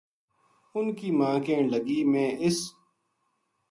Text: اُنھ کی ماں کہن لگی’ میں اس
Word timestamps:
اُنھ 0.75 0.93
کی 0.97 1.09
ماں 1.17 1.37
کہن 1.45 1.65
لگی’ 1.73 1.99
میں 2.11 2.29
اس 2.45 2.57